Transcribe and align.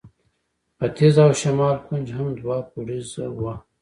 ختیځ 0.77 1.15
او 1.23 1.31
شمال 1.41 1.77
کونج 1.85 2.07
هم 2.17 2.27
دوه 2.39 2.57
پوړیزه 2.69 3.25
وه. 3.41 3.53